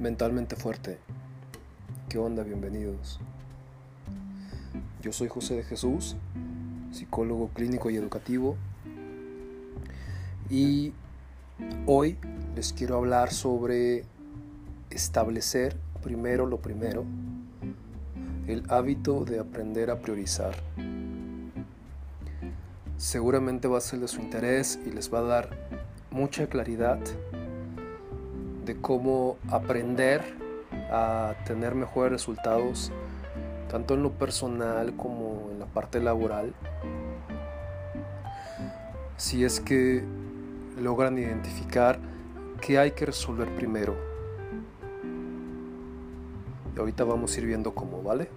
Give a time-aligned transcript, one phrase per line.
[0.00, 0.96] Mentalmente Fuerte.
[2.08, 2.42] ¿Qué onda?
[2.42, 3.20] Bienvenidos.
[5.02, 6.16] Yo soy José de Jesús,
[6.90, 8.56] psicólogo clínico y educativo.
[10.48, 10.94] Y
[11.84, 12.16] hoy
[12.56, 14.06] les quiero hablar sobre
[14.88, 17.04] establecer primero lo primero,
[18.46, 20.56] el hábito de aprender a priorizar.
[22.96, 25.50] Seguramente va a ser de su interés y les va a dar
[26.10, 26.98] mucha claridad
[28.76, 30.22] cómo aprender
[30.90, 32.92] a tener mejores resultados,
[33.70, 36.52] tanto en lo personal como en la parte laboral,
[39.16, 40.04] si es que
[40.80, 41.98] logran identificar
[42.60, 43.94] qué hay que resolver primero.
[46.74, 48.28] Y ahorita vamos a ir viendo cómo, ¿vale?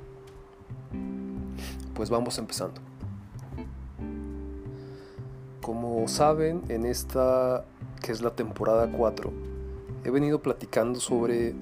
[1.94, 2.82] Pues vamos empezando.
[5.62, 7.66] Como saben, en esta
[8.02, 9.32] que es la temporada 4,
[10.04, 11.54] he venido platicando sobre,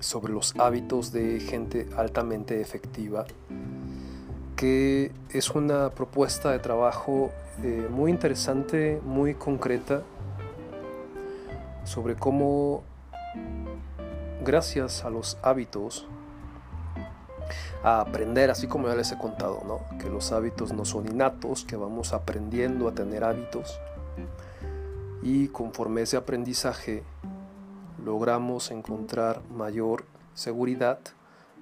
[0.00, 3.26] sobre los hábitos de gente altamente efectiva,
[4.56, 7.30] que es una propuesta de trabajo
[7.62, 10.02] eh, muy interesante, muy concreta,
[11.84, 12.82] sobre cómo
[14.44, 16.06] gracias a los hábitos,
[17.82, 19.98] a aprender, así como ya les he contado, ¿no?
[19.98, 23.78] que los hábitos no son innatos, que vamos aprendiendo a tener hábitos,
[25.22, 27.02] y conforme ese aprendizaje
[28.04, 30.04] logramos encontrar mayor
[30.34, 31.00] seguridad,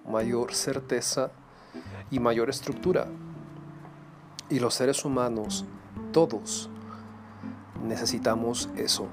[0.06, 1.30] mayor certeza
[2.10, 3.06] y mayor estructura.
[4.50, 5.64] Y los seres humanos,
[6.12, 6.70] todos,
[7.84, 9.08] necesitamos eso.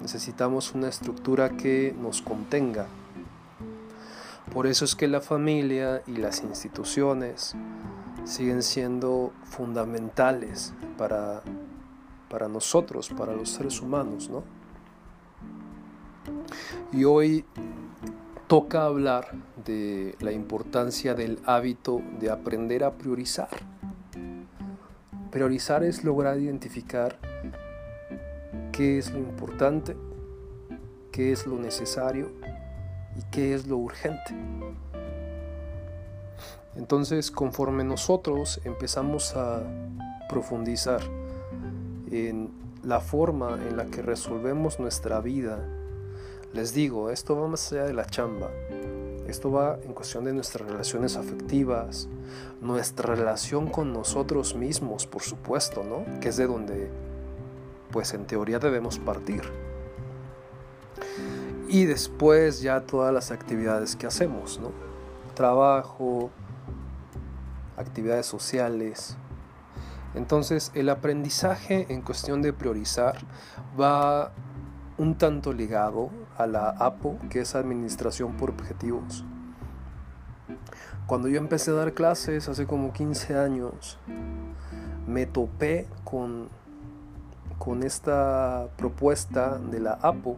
[0.00, 2.86] Necesitamos una estructura que nos contenga.
[4.52, 7.54] Por eso es que la familia y las instituciones
[8.24, 11.42] siguen siendo fundamentales para
[12.30, 14.44] para nosotros, para los seres humanos, ¿no?
[16.92, 17.44] Y hoy
[18.46, 19.32] toca hablar
[19.64, 23.48] de la importancia del hábito de aprender a priorizar.
[25.30, 27.18] Priorizar es lograr identificar
[28.72, 29.96] qué es lo importante,
[31.12, 32.30] qué es lo necesario
[33.16, 34.34] y qué es lo urgente.
[36.76, 39.62] Entonces, conforme nosotros empezamos a
[40.28, 41.00] profundizar
[42.10, 42.50] en
[42.82, 45.66] la forma en la que resolvemos nuestra vida.
[46.52, 48.50] Les digo, esto va más allá de la chamba.
[49.28, 52.08] Esto va en cuestión de nuestras relaciones afectivas,
[52.60, 56.20] nuestra relación con nosotros mismos, por supuesto, ¿no?
[56.20, 56.90] Que es de donde,
[57.92, 59.42] pues en teoría debemos partir.
[61.68, 64.72] Y después ya todas las actividades que hacemos, ¿no?
[65.34, 66.30] Trabajo,
[67.76, 69.16] actividades sociales,
[70.14, 73.16] entonces el aprendizaje en cuestión de priorizar
[73.80, 74.32] va
[74.98, 79.24] un tanto ligado a la APO, que es Administración por Objetivos.
[81.06, 83.98] Cuando yo empecé a dar clases hace como 15 años,
[85.06, 86.48] me topé con,
[87.58, 90.36] con esta propuesta de la APO,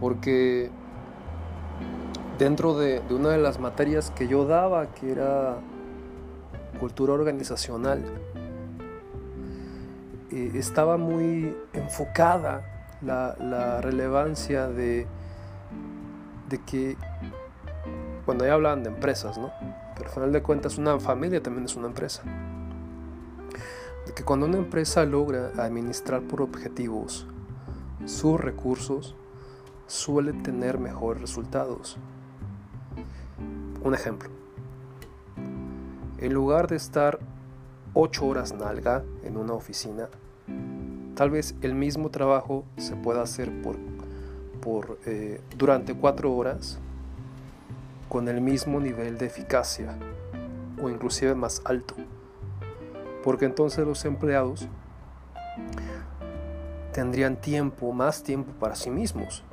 [0.00, 0.70] porque
[2.38, 5.58] dentro de, de una de las materias que yo daba, que era
[6.80, 8.02] cultura organizacional,
[10.30, 12.62] eh, estaba muy enfocada
[13.02, 15.06] la, relevancia de,
[16.48, 16.96] de que
[18.24, 19.52] cuando ya hablaban de empresas, ¿no?
[19.94, 22.22] Pero al final de cuentas una familia también es una empresa.
[24.06, 27.26] De que cuando una empresa logra administrar por objetivos
[28.06, 29.14] sus recursos,
[29.86, 31.96] suele tener mejores resultados.
[33.82, 34.30] Un ejemplo.
[36.18, 37.18] En lugar de estar
[37.96, 40.08] 8 horas nalga en una oficina,
[41.14, 43.76] tal vez el mismo trabajo se pueda hacer por,
[44.60, 46.80] por eh, durante 4 horas
[48.08, 49.96] con el mismo nivel de eficacia
[50.82, 51.94] o inclusive más alto.
[53.22, 54.68] Porque entonces los empleados
[56.92, 59.44] tendrían tiempo, más tiempo para sí mismos,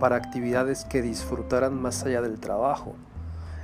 [0.00, 2.94] para actividades que disfrutaran más allá del trabajo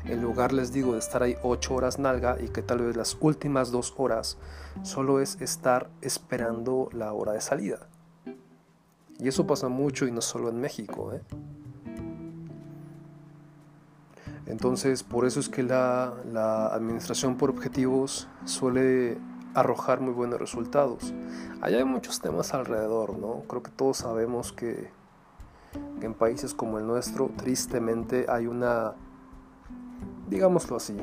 [0.07, 3.17] en lugar, les digo, de estar ahí ocho horas nalga y que tal vez las
[3.21, 4.37] últimas dos horas
[4.83, 7.89] solo es estar esperando la hora de salida.
[9.19, 11.13] Y eso pasa mucho y no solo en México.
[11.13, 11.23] ¿eh?
[14.47, 16.13] Entonces, por eso es que la,
[16.73, 19.17] administración por objetivos suele
[19.55, 21.15] arrojar muy buenos resultados.
[21.63, 23.43] Allá hay muchos temas alrededor, ¿no?
[23.49, 24.91] Creo que todos sabemos que
[26.03, 28.95] en países como el nuestro, tristemente, hay una
[30.29, 30.95] digámoslo así,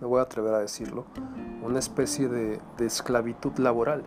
[0.00, 1.04] me voy a atrever a decirlo,
[1.62, 4.04] una especie de, esclavitud laboral.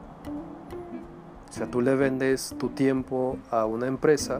[1.49, 4.39] O sea, tú le vendes tu tiempo a una empresa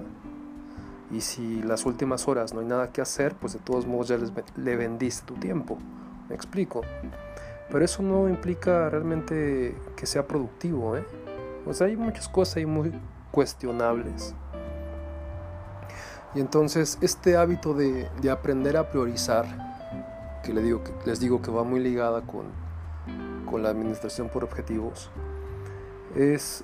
[1.11, 4.17] Y si las últimas horas no hay nada que hacer, pues de todos modos ya
[4.55, 5.77] le vendiste tu tiempo.
[6.29, 6.81] ¿Me explico?
[7.69, 11.05] Pero eso no implica realmente que sea productivo, ¿eh?
[11.65, 12.93] O hay muchas cosas ahí muy
[13.31, 14.33] cuestionables.
[16.33, 19.45] Y entonces este hábito de, aprender a priorizar,
[20.43, 22.45] que, les digo, que va muy ligada con,
[23.49, 25.09] con la administración por objetivos,
[26.15, 26.63] es,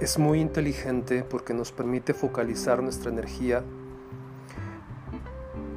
[0.00, 3.62] es muy inteligente porque nos permite focalizar nuestra energía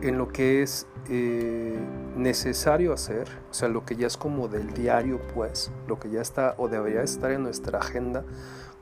[0.01, 1.79] en lo que es eh,
[2.15, 6.21] necesario hacer, o sea, lo que ya es como del diario, pues, lo que ya
[6.21, 8.23] está o debería estar en nuestra agenda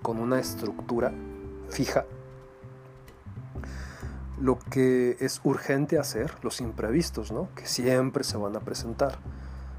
[0.02, 1.14] con una estructura
[1.70, 2.06] fija,
[4.42, 7.50] lo que es urgente hacer, los imprevistos, ¿no?
[7.56, 9.18] que siempre se van a presentar,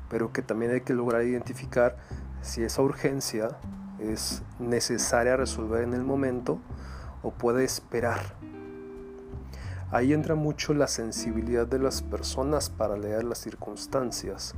[0.09, 1.97] pero que también hay que lograr identificar
[2.43, 3.59] si esa urgencia
[3.99, 6.59] es necesaria resolver en el momento
[7.23, 8.35] o puede esperar
[9.93, 14.55] Ahí entra mucho la sensibilidad de las personas para leer las circunstancias.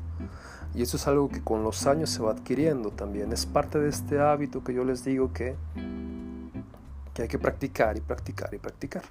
[0.75, 3.33] Y eso es algo que con los años se va adquiriendo también.
[3.33, 5.57] Es parte de este hábito que yo les digo que,
[7.15, 9.05] que hay que practicar y practicar y practicar.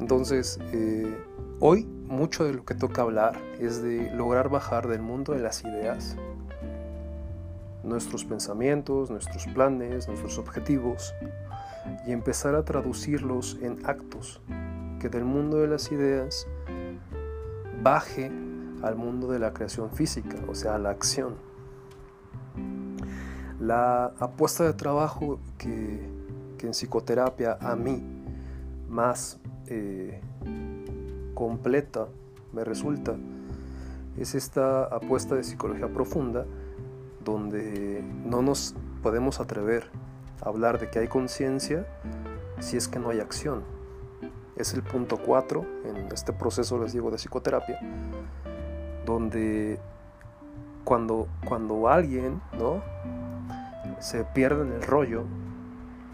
[0.00, 1.14] Entonces, eh,
[1.60, 5.62] hoy mucho de lo que toca hablar es de lograr bajar del mundo de las
[5.62, 6.16] ideas
[7.82, 11.14] nuestros pensamientos, nuestros planes, nuestros objetivos
[12.06, 14.40] y empezar a traducirlos en actos,
[15.00, 16.46] que del mundo de las ideas
[17.82, 18.30] baje
[18.82, 21.34] al mundo de la creación física, o sea, a la acción.
[23.58, 26.08] La apuesta de trabajo que,
[26.62, 28.02] en psicoterapia a mí
[28.88, 29.38] más
[29.70, 30.20] eh,
[31.34, 32.08] completa
[32.52, 33.16] me resulta
[34.18, 36.44] es esta apuesta de psicología profunda
[37.24, 39.90] donde no nos podemos atrever
[40.42, 41.86] hablar de que hay conciencia
[42.60, 43.62] si es que no hay acción.
[44.56, 47.78] Es el punto 4 en este proceso, les digo, de psicoterapia,
[49.06, 49.78] donde
[50.84, 52.82] cuando, cuando alguien ¿no?
[54.00, 55.24] se pierde en el rollo,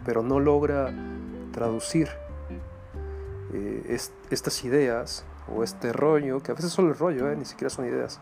[0.04, 0.92] pero no logra
[1.52, 2.08] traducir
[3.52, 3.98] eh,
[4.30, 7.36] estas ideas o este rollo, que a veces solo el rollo, ¿eh?
[7.36, 8.20] ni siquiera son ideas,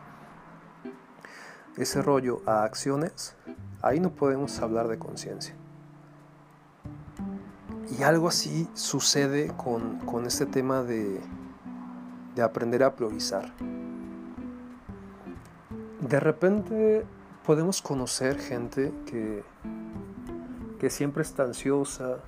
[1.77, 3.35] ese rollo a acciones,
[3.83, 5.55] ahí no podemos hablar de conciencia.
[7.99, 11.21] Y algo así sucede con, este tema de,
[12.43, 13.53] aprender a priorizar.
[16.01, 17.05] De repente
[17.47, 19.43] podemos conocer gente que,
[20.79, 22.19] que siempre está ansiosa,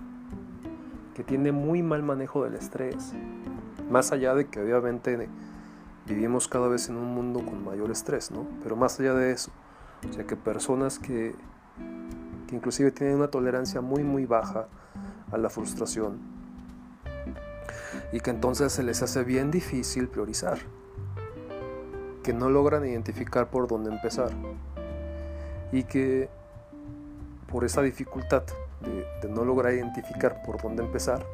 [1.16, 3.14] que tiene muy mal manejo del estrés,
[3.90, 5.30] más allá de que obviamente
[6.04, 8.46] vivimos cada vez en un mundo con mayor estrés, ¿no?
[8.62, 9.50] Pero más allá de eso,
[10.06, 11.34] o sea que personas que,
[12.46, 14.68] que inclusive tienen una tolerancia muy muy baja
[15.32, 16.18] a la frustración
[18.12, 20.58] y que entonces se les hace bien difícil priorizar,
[22.22, 24.32] que no logran identificar por dónde empezar
[25.72, 26.28] y que
[27.50, 28.42] por esa dificultad
[28.80, 31.24] de, no lograr identificar por dónde empezar,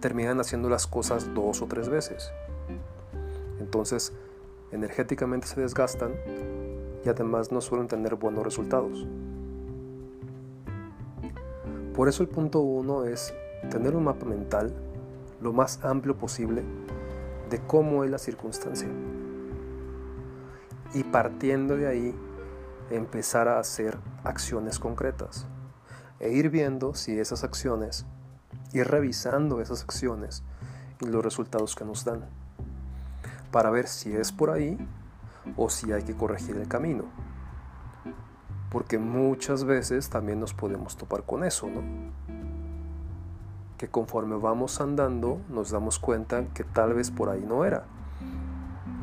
[0.00, 2.32] terminan haciendo las cosas dos o tres veces.
[3.58, 4.12] Entonces,
[4.72, 6.12] energéticamente se desgastan
[7.04, 9.06] y además no suelen tener buenos resultados.
[11.94, 13.34] Por eso el punto uno es
[13.70, 14.74] tener un mapa mental
[15.40, 16.62] lo más amplio posible
[17.50, 18.88] de cómo es la circunstancia.
[20.94, 22.14] Y partiendo de ahí,
[22.90, 25.46] empezar a hacer acciones concretas.
[26.20, 28.06] E ir viendo si esas acciones,
[28.72, 30.42] ir revisando esas acciones
[31.00, 32.24] y los resultados que nos dan.
[33.50, 34.78] Para ver si es por ahí
[35.56, 37.06] o si hay que corregir el camino
[38.70, 41.82] porque muchas veces también nos podemos topar con eso, ¿no?
[43.76, 47.84] Que conforme vamos andando nos damos cuenta que tal vez por ahí no era.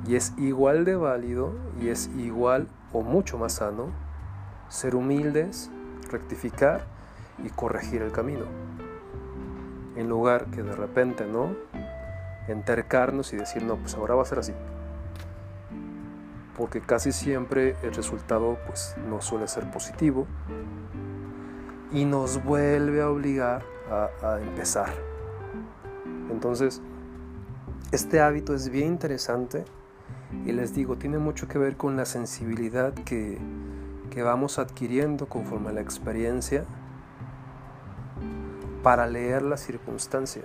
[0.08, 3.88] Y es igual de válido y es igual o mucho más sano
[4.70, 5.70] ser humildes,
[6.10, 6.86] rectificar
[7.44, 8.46] y corregir el camino.
[9.96, 11.56] En lugar que de repente, ¿no?
[12.48, 14.54] Entercarnos y decir, no, pues ahora va a ser así
[16.58, 20.26] porque casi siempre el resultado pues no suele ser positivo
[21.94, 24.90] y nos vuelve a obligar a, empezar.
[26.30, 26.82] Entonces,
[27.92, 29.64] este hábito es bien interesante
[30.46, 33.38] y les digo, tiene mucho que ver con la sensibilidad que,
[34.10, 36.66] que vamos adquiriendo conforme a la experiencia
[38.84, 40.44] para leer la circunstancia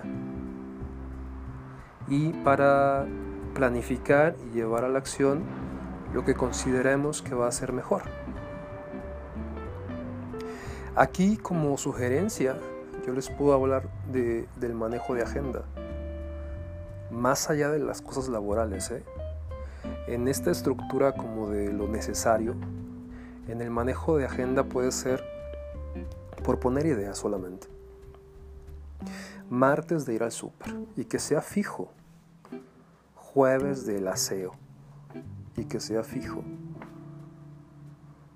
[2.07, 3.05] y para
[3.53, 5.43] planificar y llevar a la acción
[6.13, 8.03] lo que consideremos que va a ser mejor.
[10.95, 12.57] Aquí como sugerencia
[13.05, 15.63] yo les puedo hablar de, del manejo de agenda.
[17.11, 19.03] Más allá de las cosas laborales, ¿eh?
[20.07, 22.55] en esta estructura como de lo necesario,
[23.47, 25.23] en el manejo de agenda puede ser
[26.43, 27.67] por poner ideas solamente.
[29.49, 31.91] Martes de ir al súper y que sea fijo.
[33.15, 34.53] Jueves del aseo
[35.57, 36.43] y que sea fijo.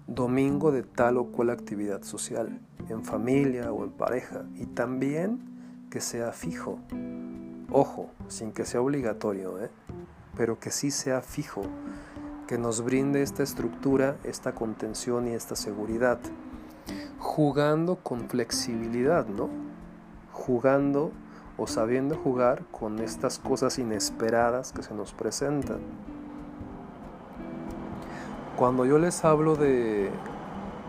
[0.07, 5.99] Domingo de tal o cual actividad social, en familia o en pareja, y también que
[6.01, 6.79] sea fijo.
[7.71, 9.69] Ojo, sin que sea obligatorio, ¿eh?
[10.37, 11.63] pero que sí sea fijo,
[12.47, 16.19] que nos brinde esta estructura, esta contención y esta seguridad,
[17.19, 19.49] jugando con flexibilidad, ¿no?
[20.47, 21.11] Jugando
[21.57, 25.79] o sabiendo jugar con estas cosas inesperadas que se nos presentan.
[28.55, 30.09] Cuando yo les hablo de,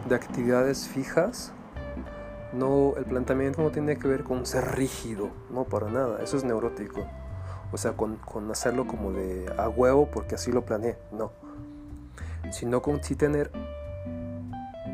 [0.08, 1.52] de actividades fijas,
[2.52, 6.44] no, el planteamiento no tiene que ver con ser rígido, no para nada, eso es
[6.44, 7.06] neurótico.
[7.72, 11.32] O sea, con, con hacerlo como de a huevo porque así lo planeé, no.
[12.50, 13.50] Sino con sí tener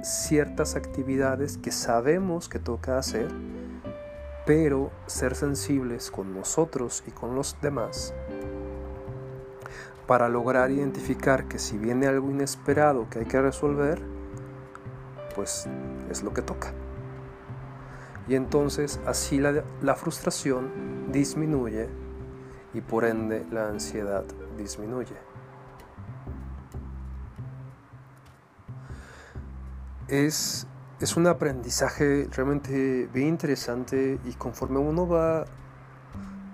[0.03, 3.29] ciertas actividades que sabemos que toca hacer,
[4.47, 8.15] pero ser sensibles con nosotros y con los demás
[10.07, 14.03] para lograr identificar que si viene algo inesperado que hay que resolver,
[15.35, 15.67] pues
[16.11, 16.73] es lo que toca.
[18.29, 21.89] Y entonces así la, frustración disminuye
[22.73, 24.25] y por ende la ansiedad
[24.57, 25.17] disminuye.
[30.09, 30.67] Es,
[31.01, 35.45] es un aprendizaje realmente bien interesante y conforme uno va,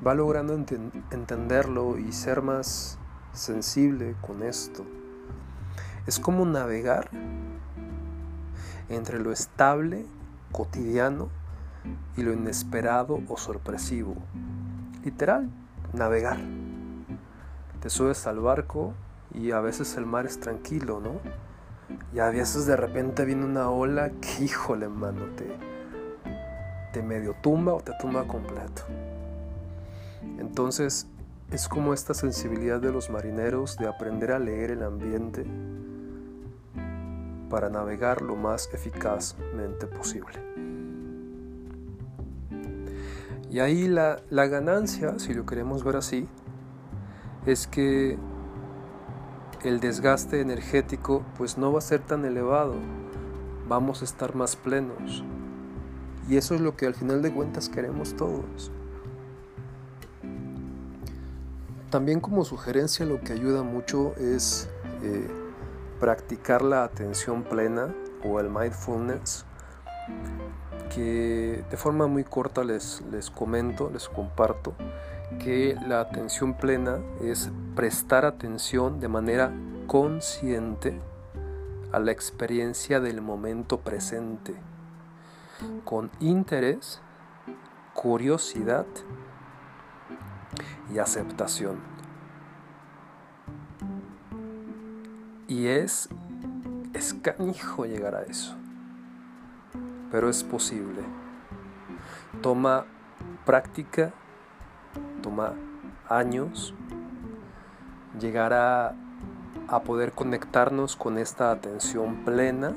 [0.06, 2.98] va logrando entenderlo y ser más
[3.32, 4.84] sensible con esto.
[6.06, 7.10] Es como navegar
[8.88, 10.04] entre lo estable,
[10.52, 11.28] cotidiano,
[12.16, 14.14] y lo inesperado o sorpresivo.
[15.04, 15.48] Literal,
[15.92, 16.38] navegar.
[17.80, 18.94] Te subes al barco
[19.32, 21.20] y a veces el mar es tranquilo, ¿no?
[22.12, 25.46] Y a veces de repente viene una ola que, híjole, mano, te,
[26.92, 28.82] te medio tumba o te tumba completo.
[30.38, 31.06] Entonces,
[31.50, 35.44] es como esta sensibilidad de los marineros de aprender a leer el ambiente
[37.48, 40.38] para navegar lo más eficazmente posible.
[43.50, 46.28] Y ahí la, la, ganancia, si lo queremos ver así,
[47.46, 48.16] es que
[49.64, 52.74] el desgaste energético pues no va a ser tan elevado,
[53.68, 55.24] vamos a estar más plenos.
[56.28, 58.70] Y eso es lo que al final de cuentas queremos todos.
[61.90, 64.68] También como sugerencia lo que ayuda mucho es
[65.02, 65.28] eh,
[65.98, 67.92] practicar la atención plena
[68.24, 69.44] o el mindfulness,
[70.94, 74.74] que de forma muy corta les, les comento, les comparto,
[75.38, 79.52] que la atención plena es prestar atención de manera
[79.86, 80.98] consciente
[81.92, 84.54] a la experiencia del momento presente,
[85.84, 87.00] con interés,
[87.94, 88.86] curiosidad
[90.92, 91.78] y aceptación.
[95.48, 96.08] Y es,
[96.94, 98.56] es canijo llegar a eso.
[100.12, 101.02] Pero es posible.
[102.40, 102.84] Toma
[103.44, 104.12] práctica,
[105.22, 105.54] toma
[106.08, 106.74] años
[108.18, 108.94] llegar a,
[109.68, 112.72] a poder conectarnos con esta atención plena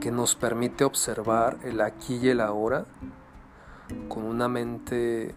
[0.00, 2.84] que nos permite observar el aquí y el ahora
[4.08, 5.34] con una mente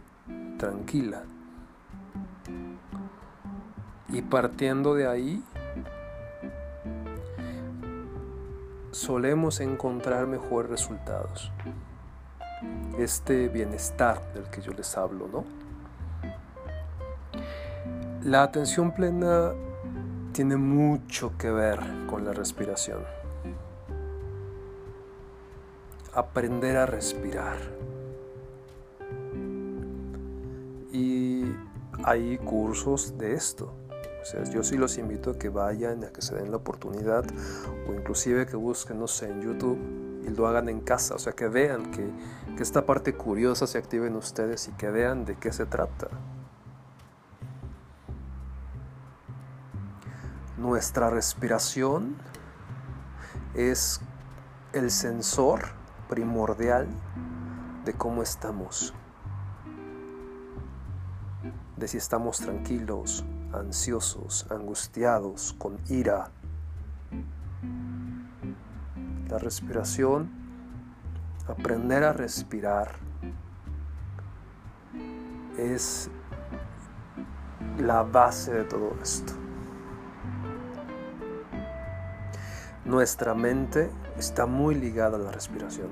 [0.58, 1.24] tranquila.
[4.10, 5.44] Y partiendo de ahí,
[8.92, 11.52] solemos encontrar mejores resultados.
[13.00, 15.46] Este bienestar del que yo les hablo, ¿no?
[18.24, 19.54] La atención plena
[20.34, 23.04] tiene mucho que ver con la respiración.
[26.14, 27.80] Aprender a respirar
[32.04, 33.72] hay cursos de esto.
[34.22, 37.26] O sea, yo sí los invito a que vayan, a que se den la oportunidad
[37.88, 39.78] o inclusive que busquen, no sé, en YouTube
[40.26, 41.16] y lo hagan en casa.
[41.16, 42.10] O sea, que vean que,
[42.60, 46.10] que esta parte curiosa se active en ustedes y que vean de qué se trata.
[50.58, 52.18] Nuestra respiración
[53.54, 54.02] es
[54.74, 55.70] el sensor
[56.10, 56.90] primordial
[57.86, 58.94] de cómo estamos
[61.78, 63.24] de si estamos tranquilos,
[63.54, 66.30] ansiosos, angustiados, con ira.
[69.30, 70.49] La respiración
[71.52, 72.92] aprender a respirar
[75.58, 76.10] es
[77.78, 79.34] la base de todo esto.
[82.86, 85.90] Nuestra mente está muy ligada a la respiración.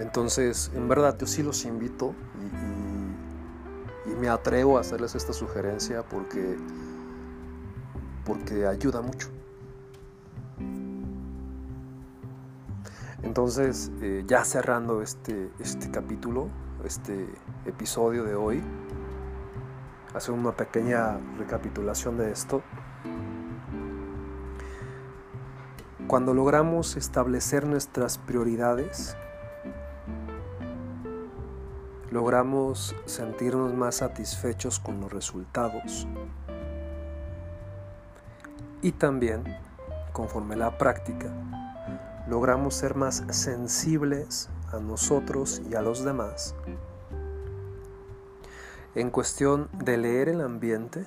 [0.00, 2.14] Entonces, en verdad, yo sí los invito
[4.06, 6.56] y, me atrevo a hacerles esta sugerencia porque,
[8.24, 9.28] porque ayuda mucho.
[13.28, 16.48] Entonces, eh, ya cerrando este, este capítulo,
[16.82, 17.28] este
[17.66, 18.62] episodio de hoy,
[20.14, 22.62] hacer una pequeña recapitulación de esto.
[26.06, 29.14] Cuando logramos establecer nuestras prioridades,
[32.10, 36.08] logramos sentirnos más satisfechos con los resultados
[38.80, 39.44] y también,
[40.14, 41.30] conforme la práctica,
[42.28, 46.54] logramos ser más sensibles a nosotros y a los demás
[48.98, 51.06] en cuestión de leer el ambiente,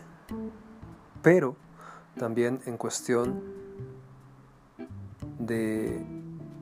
[1.22, 1.58] pero
[2.18, 3.44] también en cuestión
[5.40, 6.02] de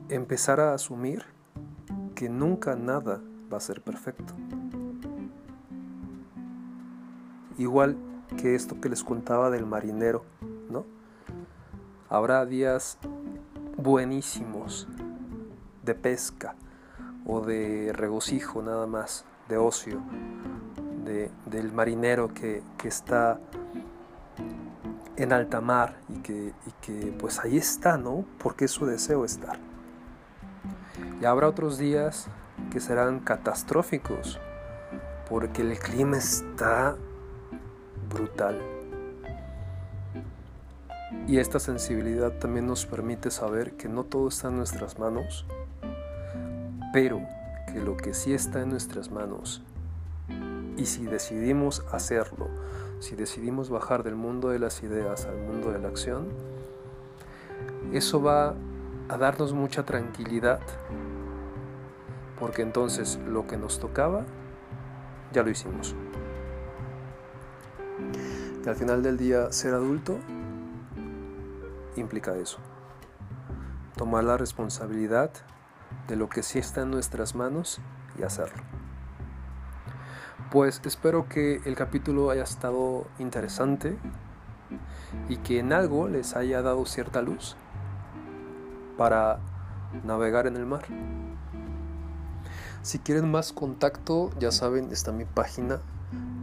[0.08, 1.24] empezar a asumir
[2.16, 3.20] que nunca nada
[3.52, 4.34] va a ser perfecto.
[7.58, 7.96] Igual
[8.36, 10.24] que esto que les contaba del marinero,
[10.68, 10.84] ¿no?
[12.08, 12.98] Habrá días
[13.80, 14.88] buenísimos
[15.82, 16.54] de pesca
[17.26, 20.00] o de regocijo nada más, de ocio,
[21.46, 23.40] del marinero que, está
[25.16, 28.24] en alta mar y que, y que pues ahí está, ¿no?
[28.38, 29.58] Porque es su deseo estar.
[31.20, 32.28] Y habrá otros días
[32.70, 34.38] que serán catastróficos
[35.28, 36.96] porque el clima está
[38.08, 38.79] brutal.
[41.26, 45.46] Y esta sensibilidad también nos permite saber que no todo está en nuestras manos,
[46.92, 47.20] pero
[47.72, 49.62] que lo que sí está en nuestras manos,
[50.76, 52.48] y si decidimos hacerlo,
[53.00, 56.26] si decidimos bajar del mundo de las ideas al mundo de la acción,
[57.92, 58.54] eso va
[59.08, 60.60] a darnos mucha tranquilidad,
[62.38, 64.24] porque entonces lo que nos tocaba,
[65.32, 65.94] ya lo hicimos.
[68.64, 70.16] Y al final del día, ser adulto
[71.96, 72.58] implica eso.
[73.96, 75.30] Tomar la responsabilidad
[76.08, 77.80] de lo que sí está en nuestras manos
[78.18, 78.62] y hacerlo.
[80.50, 83.96] Pues espero que el capítulo haya estado interesante
[85.28, 87.56] y que en algo les haya dado cierta luz
[88.96, 89.40] para
[90.04, 90.84] navegar en el mar.
[92.82, 95.80] Si quieren más contacto, ya saben, está mi página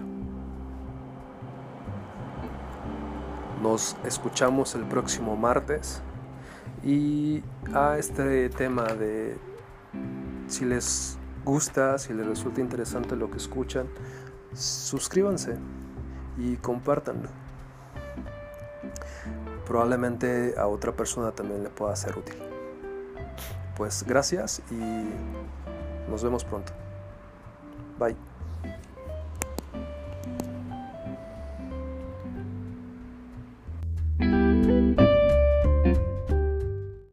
[3.62, 6.00] Nos escuchamos el próximo martes
[6.84, 7.42] y
[7.74, 9.36] a este tema de
[10.46, 13.88] si les gusta, si les resulta interesante lo que escuchan,
[14.54, 15.56] suscríbanse
[16.36, 17.28] y compártanlo.
[19.66, 22.36] Probablemente a otra persona también le pueda ser útil.
[23.76, 25.10] Pues gracias y
[26.10, 26.72] nos vemos pronto.
[27.98, 28.27] Bye.